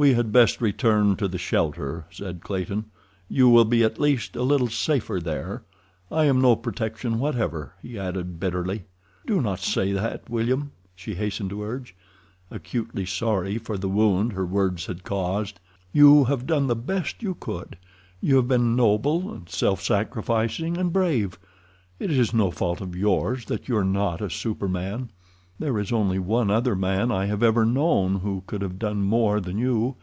"We 0.00 0.14
had 0.14 0.30
best 0.30 0.60
return 0.60 1.16
to 1.16 1.26
the 1.26 1.38
shelter," 1.38 2.04
said 2.10 2.40
Clayton. 2.44 2.84
"You 3.28 3.48
will 3.48 3.64
be 3.64 3.82
at 3.82 3.98
least 3.98 4.36
a 4.36 4.44
little 4.44 4.68
safer 4.68 5.18
there. 5.18 5.64
I 6.08 6.26
am 6.26 6.40
no 6.40 6.54
protection 6.54 7.18
whatever," 7.18 7.72
he 7.82 7.98
added 7.98 8.38
bitterly. 8.38 8.84
"Do 9.26 9.42
not 9.42 9.58
say 9.58 9.90
that, 9.90 10.30
William," 10.30 10.70
she 10.94 11.16
hastened 11.16 11.50
to 11.50 11.62
urge, 11.64 11.96
acutely 12.48 13.06
sorry 13.06 13.58
for 13.58 13.76
the 13.76 13.88
wound 13.88 14.34
her 14.34 14.46
words 14.46 14.86
had 14.86 15.02
caused. 15.02 15.58
"You 15.92 16.26
have 16.26 16.46
done 16.46 16.68
the 16.68 16.76
best 16.76 17.20
you 17.20 17.34
could. 17.34 17.76
You 18.20 18.36
have 18.36 18.46
been 18.46 18.76
noble, 18.76 19.32
and 19.34 19.48
self 19.48 19.82
sacrificing, 19.82 20.76
and 20.78 20.92
brave. 20.92 21.40
It 21.98 22.12
is 22.12 22.32
no 22.32 22.52
fault 22.52 22.80
of 22.80 22.94
yours 22.94 23.46
that 23.46 23.66
you 23.68 23.76
are 23.76 23.84
not 23.84 24.20
a 24.22 24.30
superman. 24.30 25.10
There 25.60 25.80
is 25.80 25.90
only 25.90 26.20
one 26.20 26.52
other 26.52 26.76
man 26.76 27.10
I 27.10 27.26
have 27.26 27.42
ever 27.42 27.66
known 27.66 28.20
who 28.20 28.44
could 28.46 28.62
have 28.62 28.78
done 28.78 29.02
more 29.02 29.40
than 29.40 29.58
you. 29.58 29.96